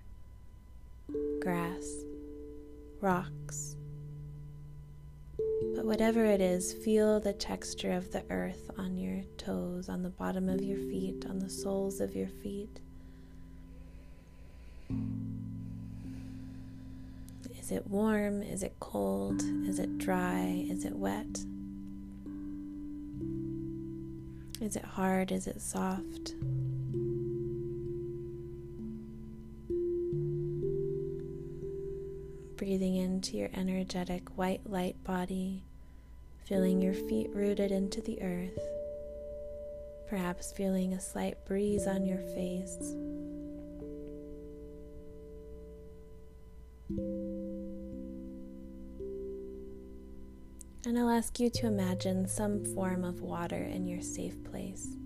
grass, 1.42 1.86
rocks. 3.02 3.76
But 5.76 5.84
whatever 5.84 6.24
it 6.24 6.40
is, 6.40 6.72
feel 6.72 7.20
the 7.20 7.34
texture 7.34 7.92
of 7.92 8.10
the 8.10 8.24
earth 8.30 8.70
on 8.78 8.96
your 8.96 9.22
toes, 9.36 9.90
on 9.90 10.02
the 10.02 10.08
bottom 10.08 10.48
of 10.48 10.62
your 10.62 10.78
feet, 10.78 11.26
on 11.28 11.38
the 11.38 11.50
soles 11.50 12.00
of 12.00 12.16
your 12.16 12.28
feet. 12.28 12.80
Is 17.62 17.70
it 17.70 17.86
warm? 17.86 18.42
Is 18.42 18.64
it 18.64 18.74
cold? 18.80 19.40
Is 19.68 19.78
it 19.78 19.96
dry? 19.96 20.66
Is 20.68 20.84
it 20.84 20.96
wet? 20.96 21.44
Is 24.60 24.74
it 24.74 24.84
hard? 24.84 25.30
Is 25.30 25.46
it 25.46 25.60
soft? 25.60 26.34
Breathing 32.56 32.96
into 32.96 33.36
your 33.36 33.50
energetic 33.54 34.28
white 34.36 34.68
light 34.68 34.96
body, 35.04 35.62
feeling 36.44 36.82
your 36.82 36.94
feet 36.94 37.30
rooted 37.32 37.70
into 37.70 38.00
the 38.00 38.20
earth, 38.22 38.58
perhaps 40.08 40.50
feeling 40.50 40.94
a 40.94 41.00
slight 41.00 41.44
breeze 41.46 41.86
on 41.86 42.04
your 42.04 42.18
face. 42.18 42.96
And 50.84 50.98
I'll 50.98 51.10
ask 51.10 51.38
you 51.38 51.48
to 51.48 51.66
imagine 51.66 52.26
some 52.26 52.64
form 52.74 53.04
of 53.04 53.20
water 53.20 53.62
in 53.62 53.86
your 53.86 54.02
safe 54.02 54.42
place. 54.42 54.96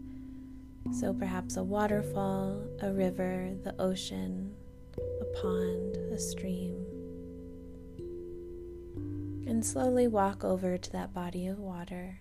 So 0.98 1.12
perhaps 1.12 1.56
a 1.56 1.62
waterfall, 1.62 2.62
a 2.80 2.92
river, 2.92 3.50
the 3.62 3.78
ocean, 3.78 4.54
a 4.96 5.24
pond, 5.40 5.96
a 6.12 6.18
stream. 6.18 6.82
And 9.46 9.64
slowly 9.64 10.08
walk 10.08 10.44
over 10.44 10.78
to 10.78 10.92
that 10.92 11.12
body 11.12 11.46
of 11.46 11.58
water, 11.58 12.20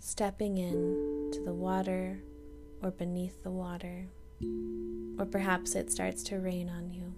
stepping 0.00 0.58
in 0.58 1.30
to 1.32 1.42
the 1.44 1.54
water 1.54 2.22
or 2.82 2.90
beneath 2.90 3.42
the 3.44 3.52
water. 3.52 4.08
Or 5.18 5.26
perhaps 5.26 5.74
it 5.76 5.92
starts 5.92 6.22
to 6.24 6.40
rain 6.40 6.68
on 6.68 6.90
you. 6.90 7.14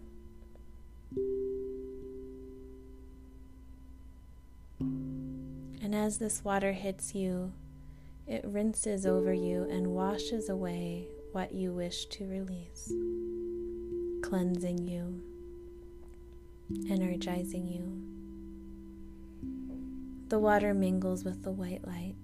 And 5.89 5.95
as 5.95 6.19
this 6.19 6.45
water 6.45 6.73
hits 6.73 7.15
you, 7.15 7.55
it 8.27 8.45
rinses 8.45 9.07
over 9.07 9.33
you 9.33 9.67
and 9.71 9.87
washes 9.87 10.51
away 10.51 11.09
what 11.33 11.55
you 11.55 11.73
wish 11.73 12.05
to 12.09 12.29
release, 12.29 12.93
cleansing 14.21 14.87
you, 14.87 15.23
energizing 16.91 17.67
you. 17.67 18.03
The 20.29 20.39
water 20.39 20.75
mingles 20.75 21.25
with 21.25 21.43
the 21.43 21.53
white 21.53 21.87
light, 21.87 22.17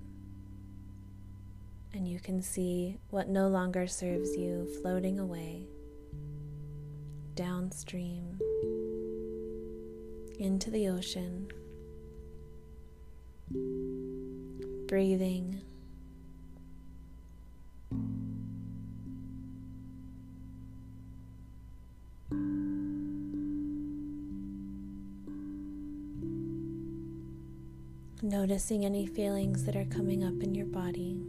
and 1.95 2.07
you 2.07 2.21
can 2.21 2.43
see 2.43 2.99
what 3.09 3.31
no 3.31 3.49
longer 3.49 3.87
serves 3.87 4.37
you 4.37 4.69
floating 4.83 5.19
away 5.19 5.69
downstream 7.35 8.39
into 10.39 10.71
the 10.71 10.87
ocean 10.87 11.49
breathing. 14.87 15.61
Noticing 28.23 28.85
any 28.87 29.07
feelings 29.07 29.65
that 29.65 29.77
are 29.77 29.85
coming 29.85 30.25
up 30.25 30.43
in 30.43 30.55
your 30.55 30.67
body, 30.67 31.21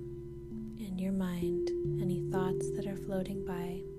in 0.80 0.98
your 0.98 1.12
mind, 1.12 1.70
any 2.02 2.22
thoughts 2.32 2.70
that 2.72 2.88
are 2.88 2.96
floating 2.96 3.46
by. 3.46 3.95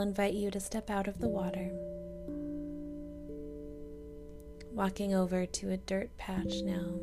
I'll 0.00 0.06
invite 0.06 0.32
you 0.32 0.50
to 0.52 0.60
step 0.60 0.88
out 0.88 1.08
of 1.08 1.20
the 1.20 1.28
water, 1.28 1.68
walking 4.72 5.14
over 5.14 5.44
to 5.44 5.72
a 5.72 5.76
dirt 5.76 6.16
patch 6.16 6.62
now. 6.62 6.94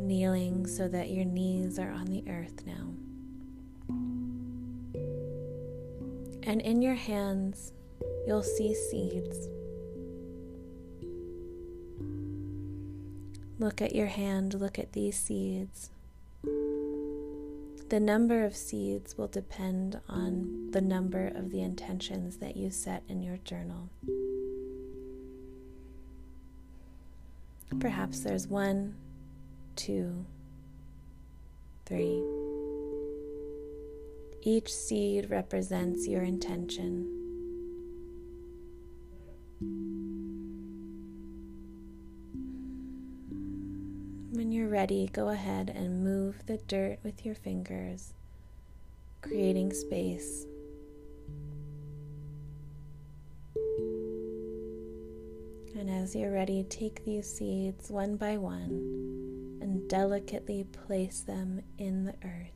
Kneeling 0.00 0.66
so 0.66 0.88
that 0.88 1.10
your 1.10 1.24
knees 1.24 1.78
are 1.78 1.92
on 1.92 2.06
the 2.06 2.24
earth 2.28 2.66
now. 2.66 2.92
And 6.42 6.60
in 6.60 6.82
your 6.82 6.96
hands, 6.96 7.72
you'll 8.26 8.42
see 8.42 8.74
seeds. 8.74 9.46
Look 13.60 13.80
at 13.80 13.94
your 13.94 14.08
hand, 14.08 14.54
look 14.54 14.76
at 14.76 14.92
these 14.92 15.16
seeds. 15.16 15.90
The 17.90 17.98
number 17.98 18.44
of 18.44 18.54
seeds 18.54 19.18
will 19.18 19.26
depend 19.26 20.00
on 20.08 20.70
the 20.70 20.80
number 20.80 21.26
of 21.26 21.50
the 21.50 21.60
intentions 21.60 22.36
that 22.36 22.56
you 22.56 22.70
set 22.70 23.02
in 23.08 23.20
your 23.20 23.38
journal. 23.38 23.90
Perhaps 27.80 28.20
there's 28.20 28.46
one, 28.46 28.94
two, 29.74 30.24
three. 31.84 32.22
Each 34.42 34.72
seed 34.72 35.28
represents 35.28 36.06
your 36.06 36.22
intention. 36.22 37.19
Ready, 44.70 45.10
go 45.12 45.30
ahead 45.30 45.68
and 45.68 46.04
move 46.04 46.46
the 46.46 46.56
dirt 46.56 46.98
with 47.02 47.26
your 47.26 47.34
fingers, 47.34 48.14
creating 49.20 49.72
space. 49.72 50.46
And 55.76 55.90
as 55.90 56.14
you're 56.14 56.32
ready, 56.32 56.62
take 56.62 57.04
these 57.04 57.28
seeds 57.28 57.90
one 57.90 58.14
by 58.16 58.36
one 58.36 59.58
and 59.60 59.88
delicately 59.88 60.64
place 60.64 61.20
them 61.20 61.62
in 61.76 62.04
the 62.04 62.14
earth. 62.24 62.52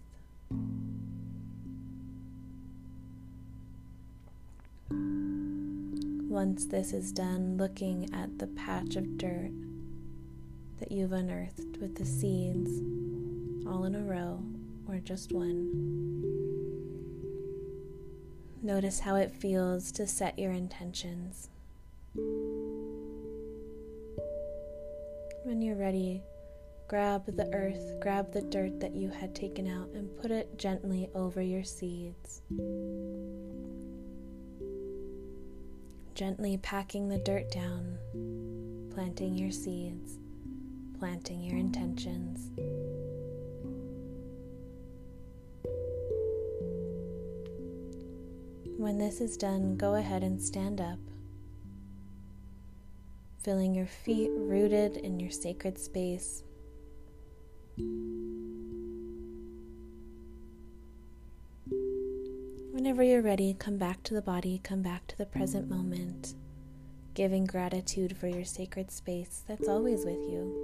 Once 6.30 6.66
this 6.66 6.92
is 6.92 7.10
done, 7.10 7.56
looking 7.56 8.08
at 8.14 8.38
the 8.38 8.46
patch 8.46 8.94
of 8.96 9.18
dirt 9.18 9.50
that 10.78 10.92
you've 10.92 11.12
unearthed 11.12 11.78
with 11.80 11.94
the 11.96 12.04
seeds 12.04 12.80
all 13.66 13.84
in 13.84 13.94
a 13.94 14.02
row 14.02 14.42
or 14.88 14.98
just 14.98 15.32
one. 15.32 16.14
Notice 18.62 19.00
how 19.00 19.16
it 19.16 19.30
feels 19.30 19.92
to 19.92 20.06
set 20.06 20.38
your 20.38 20.52
intentions. 20.52 21.50
When 25.44 25.60
you're 25.60 25.76
ready, 25.76 26.22
grab 26.88 27.26
the 27.26 27.52
earth, 27.52 28.00
grab 28.00 28.32
the 28.32 28.42
dirt 28.42 28.80
that 28.80 28.94
you 28.94 29.10
had 29.10 29.34
taken 29.34 29.68
out, 29.68 29.88
and 29.94 30.16
put 30.16 30.30
it 30.30 30.58
gently 30.58 31.10
over 31.14 31.42
your 31.42 31.64
seeds. 31.64 32.40
Gently 36.14 36.56
packing 36.58 37.08
the 37.08 37.18
dirt 37.18 37.50
down, 37.50 37.98
planting 38.94 39.36
your 39.36 39.50
seeds 39.50 40.18
planting 41.04 41.42
your 41.42 41.58
intentions. 41.58 42.48
When 48.78 48.96
this 48.96 49.20
is 49.20 49.36
done, 49.36 49.76
go 49.76 49.96
ahead 49.96 50.22
and 50.22 50.40
stand 50.40 50.80
up, 50.80 50.98
feeling 53.42 53.74
your 53.74 53.84
feet 53.84 54.30
rooted 54.34 54.96
in 54.96 55.20
your 55.20 55.30
sacred 55.30 55.78
space. 55.78 56.42
Whenever 62.72 63.02
you're 63.02 63.20
ready, 63.20 63.54
come 63.58 63.76
back 63.76 64.02
to 64.04 64.14
the 64.14 64.22
body, 64.22 64.58
come 64.64 64.80
back 64.80 65.06
to 65.08 65.18
the 65.18 65.26
present 65.26 65.68
moment, 65.68 66.32
giving 67.12 67.44
gratitude 67.44 68.16
for 68.16 68.26
your 68.26 68.46
sacred 68.46 68.90
space 68.90 69.44
that's 69.46 69.68
always 69.68 70.06
with 70.06 70.30
you 70.30 70.63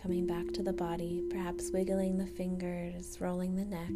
coming 0.00 0.26
back 0.26 0.52
to 0.52 0.62
the 0.62 0.72
body, 0.72 1.24
perhaps 1.28 1.70
wiggling 1.72 2.18
the 2.18 2.26
fingers, 2.26 3.20
rolling 3.20 3.56
the 3.56 3.64
neck, 3.64 3.90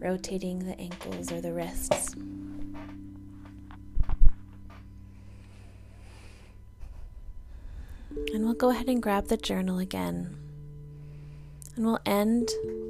rotating 0.00 0.60
the 0.60 0.78
ankles 0.80 1.30
or 1.30 1.42
the 1.42 1.52
wrists. 1.52 2.14
And 8.32 8.44
we'll 8.44 8.54
go 8.54 8.70
ahead 8.70 8.88
and 8.88 9.02
grab 9.02 9.28
the 9.28 9.36
journal 9.36 9.78
again. 9.78 10.34
And 11.76 11.84
we'll 11.84 12.00
end 12.06 12.48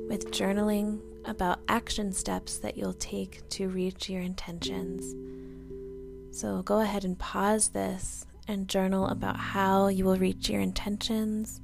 with 0.08 0.30
journaling 0.30 1.00
about 1.24 1.58
action 1.66 2.12
steps 2.12 2.58
that 2.58 2.76
you'll 2.76 2.92
take 2.92 3.48
to 3.50 3.68
reach 3.68 4.08
your 4.08 4.22
intentions. 4.22 5.14
So 6.30 6.62
go 6.62 6.78
ahead 6.80 7.04
and 7.04 7.18
pause 7.18 7.70
this 7.70 8.24
and 8.48 8.68
journal 8.68 9.08
about 9.08 9.36
how 9.36 9.88
you 9.88 10.04
will 10.04 10.16
reach 10.16 10.48
your 10.48 10.60
intentions, 10.60 11.60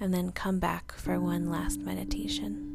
and 0.00 0.12
then 0.12 0.32
come 0.32 0.58
back 0.58 0.92
for 0.92 1.20
one 1.20 1.50
last 1.50 1.80
meditation. 1.80 2.66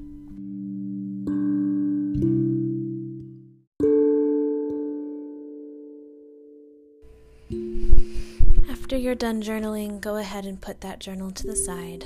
After 8.69 8.95
you're 8.95 9.15
done 9.15 9.41
journaling, 9.41 9.99
go 9.99 10.17
ahead 10.17 10.45
and 10.45 10.61
put 10.61 10.81
that 10.81 10.99
journal 10.99 11.31
to 11.31 11.47
the 11.47 11.55
side. 11.55 12.05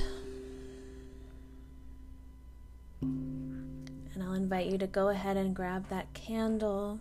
And 3.02 4.24
I'll 4.24 4.34
invite 4.34 4.68
you 4.68 4.78
to 4.78 4.88
go 4.88 5.10
ahead 5.10 5.36
and 5.36 5.54
grab 5.54 5.90
that 5.90 6.14
candle 6.14 7.00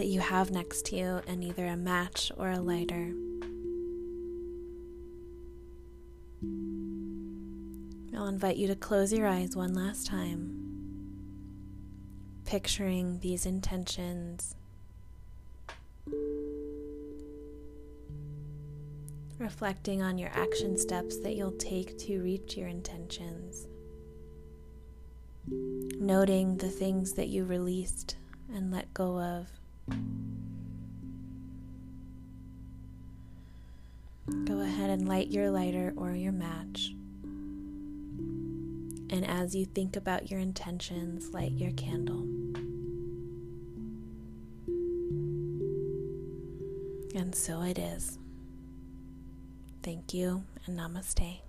that 0.00 0.06
you 0.06 0.20
have 0.20 0.50
next 0.50 0.86
to 0.86 0.96
you 0.96 1.20
and 1.26 1.44
either 1.44 1.66
a 1.66 1.76
match 1.76 2.32
or 2.38 2.50
a 2.50 2.58
lighter. 2.58 3.12
I'll 8.16 8.28
invite 8.28 8.56
you 8.56 8.66
to 8.68 8.74
close 8.74 9.12
your 9.12 9.26
eyes 9.26 9.54
one 9.54 9.74
last 9.74 10.06
time, 10.06 10.56
picturing 12.46 13.18
these 13.20 13.44
intentions. 13.44 14.56
Reflecting 19.38 20.00
on 20.00 20.16
your 20.16 20.30
action 20.32 20.78
steps 20.78 21.18
that 21.18 21.36
you'll 21.36 21.52
take 21.52 21.98
to 21.98 22.22
reach 22.22 22.56
your 22.56 22.68
intentions. 22.68 23.66
Noting 25.46 26.56
the 26.56 26.70
things 26.70 27.12
that 27.12 27.28
you 27.28 27.44
released 27.44 28.16
and 28.54 28.70
let 28.70 28.94
go 28.94 29.20
of. 29.20 29.59
Go 34.44 34.60
ahead 34.60 34.90
and 34.90 35.08
light 35.08 35.28
your 35.28 35.50
lighter 35.50 35.92
or 35.96 36.12
your 36.12 36.32
match. 36.32 36.94
And 39.12 39.26
as 39.26 39.56
you 39.56 39.64
think 39.64 39.96
about 39.96 40.30
your 40.30 40.38
intentions, 40.38 41.34
light 41.34 41.52
your 41.52 41.72
candle. 41.72 42.26
And 47.14 47.34
so 47.34 47.62
it 47.62 47.78
is. 47.78 48.18
Thank 49.82 50.14
you 50.14 50.44
and 50.66 50.78
namaste. 50.78 51.40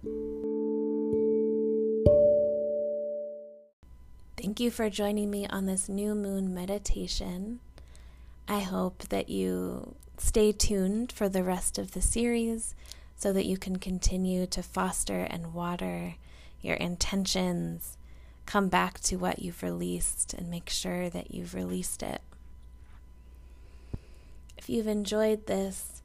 Thank 4.37 4.59
you 4.59 4.71
for 4.71 4.89
joining 4.89 5.29
me 5.29 5.45
on 5.47 5.67
this 5.67 5.87
new 5.87 6.15
moon 6.15 6.53
meditation. 6.53 7.59
I 8.51 8.59
hope 8.59 9.03
that 9.07 9.29
you 9.29 9.95
stay 10.17 10.51
tuned 10.51 11.13
for 11.13 11.29
the 11.29 11.41
rest 11.41 11.77
of 11.77 11.93
the 11.93 12.01
series 12.01 12.75
so 13.15 13.31
that 13.31 13.45
you 13.45 13.57
can 13.57 13.77
continue 13.77 14.45
to 14.47 14.61
foster 14.61 15.21
and 15.21 15.53
water 15.53 16.15
your 16.59 16.75
intentions. 16.75 17.97
Come 18.45 18.67
back 18.67 18.99
to 19.03 19.15
what 19.15 19.39
you've 19.39 19.63
released 19.63 20.33
and 20.33 20.51
make 20.51 20.69
sure 20.69 21.09
that 21.09 21.33
you've 21.33 21.55
released 21.55 22.03
it. 22.03 22.19
If 24.57 24.69
you've 24.69 24.85
enjoyed 24.85 25.47
this, 25.47 26.01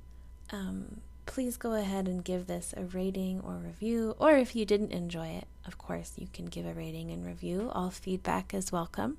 um, 0.51 1.01
please 1.27 1.57
go 1.57 1.73
ahead 1.73 2.07
and 2.07 2.25
give 2.25 2.47
this 2.47 2.73
a 2.77 2.85
rating 2.85 3.41
or 3.41 3.55
review. 3.55 4.15
Or 4.21 4.37
if 4.37 4.55
you 4.55 4.65
didn't 4.65 4.93
enjoy 4.93 5.31
it, 5.31 5.49
of 5.67 5.79
course, 5.79 6.13
you 6.17 6.29
can 6.33 6.47
give 6.47 6.65
a 6.65 6.75
rating 6.75 7.11
and 7.11 7.27
review. 7.27 7.73
All 7.75 7.91
feedback 7.91 8.55
is 8.55 8.71
welcome. 8.71 9.17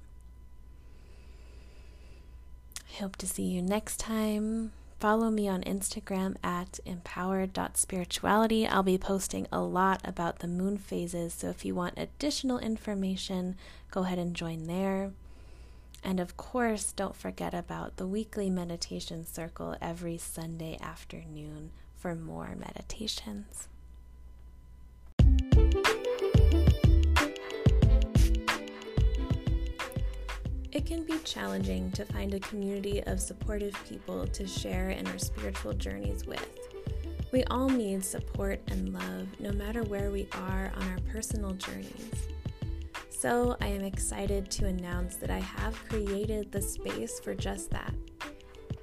Hope 3.00 3.16
to 3.18 3.28
see 3.28 3.44
you 3.44 3.62
next 3.62 4.00
time. 4.00 4.72
Follow 5.00 5.30
me 5.30 5.48
on 5.48 5.62
Instagram 5.62 6.36
at 6.44 6.80
empowered.spirituality. 6.84 8.66
I'll 8.66 8.82
be 8.82 8.98
posting 8.98 9.46
a 9.52 9.62
lot 9.62 10.02
about 10.04 10.40
the 10.40 10.48
moon 10.48 10.80
phases, 10.80 11.32
so 11.32 11.50
if 11.50 11.64
you 11.64 11.76
want 11.76 11.94
additional 11.98 12.58
information, 12.58 13.56
go 13.92 14.02
ahead 14.02 14.18
and 14.18 14.36
join 14.36 14.66
there. 14.66 15.12
And 16.04 16.20
of 16.20 16.38
course, 16.38 16.92
don't 16.92 17.16
forget 17.16 17.54
about 17.54 17.98
the 17.98 18.08
weekly 18.08 18.50
meditation 18.50 19.24
circle 19.28 19.76
every 19.80 20.18
Sunday 20.18 20.80
afternoon 20.82 21.70
for 21.96 22.16
more 22.16 22.56
meditations. 22.58 23.68
It 30.78 30.86
can 30.86 31.02
be 31.02 31.18
challenging 31.24 31.92
to 31.94 32.06
find 32.06 32.36
a 32.36 32.40
community 32.40 33.02
of 33.08 33.20
supportive 33.20 33.74
people 33.90 34.28
to 34.28 34.46
share 34.46 34.92
in 34.92 35.08
our 35.08 35.18
spiritual 35.18 35.74
journeys 35.74 36.28
with. 36.28 36.48
We 37.32 37.44
all 37.46 37.68
need 37.68 38.06
support 38.06 38.62
and 38.68 38.94
love 38.94 39.28
no 39.40 39.52
matter 39.52 39.82
where 39.82 40.12
we 40.12 40.30
are 40.34 40.72
on 40.76 40.88
our 40.90 41.00
personal 41.12 41.54
journeys. 41.54 42.28
So, 43.10 43.58
I 43.60 43.70
am 43.70 43.82
excited 43.82 44.52
to 44.52 44.68
announce 44.68 45.16
that 45.16 45.32
I 45.32 45.40
have 45.40 45.74
created 45.90 46.52
the 46.52 46.62
space 46.62 47.20
for 47.20 47.34
just 47.34 47.72
that. 47.72 47.96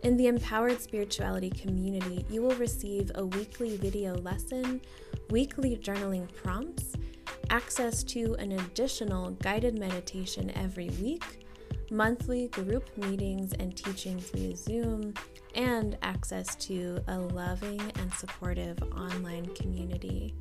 In 0.03 0.17
the 0.17 0.27
Empowered 0.27 0.81
Spirituality 0.81 1.51
community, 1.51 2.27
you 2.29 2.43
will 2.43 2.57
receive 2.57 3.13
a 3.15 3.25
weekly 3.25 3.77
video 3.77 4.17
lesson, 4.17 4.81
weekly 5.31 5.77
journaling 5.77 6.27
prompts, 6.35 6.95
access 7.51 8.03
to 8.03 8.35
an 8.41 8.51
additional 8.51 9.31
guided 9.31 9.79
meditation 9.79 10.51
every 10.57 10.89
week 11.01 11.44
monthly 11.91 12.49
group 12.49 12.89
meetings 12.97 13.53
and 13.55 13.77
teachings 13.77 14.31
via 14.31 14.57
Zoom, 14.57 15.15
and 15.55 15.97
access 16.03 16.55
to 16.57 17.03
a 17.09 17.19
loving 17.19 17.81
and 17.97 18.13
supportive 18.15 18.83
online 18.93 19.47
community. 19.55 20.35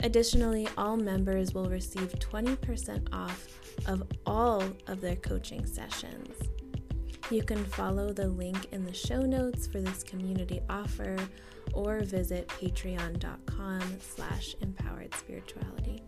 Additionally, 0.00 0.68
all 0.76 0.96
members 0.96 1.54
will 1.54 1.68
receive 1.68 2.12
20% 2.18 3.08
off 3.12 3.46
of 3.86 4.02
all 4.26 4.62
of 4.86 5.00
their 5.00 5.16
coaching 5.16 5.64
sessions. 5.66 6.34
You 7.30 7.42
can 7.42 7.64
follow 7.64 8.12
the 8.12 8.28
link 8.28 8.68
in 8.72 8.84
the 8.84 8.94
show 8.94 9.22
notes 9.22 9.66
for 9.66 9.80
this 9.80 10.04
community 10.04 10.60
offer 10.70 11.16
or 11.72 12.00
visit 12.00 12.46
patreon.com 12.48 13.82
slash 14.00 14.54
empowered 14.60 15.12
spirituality. 15.14 16.02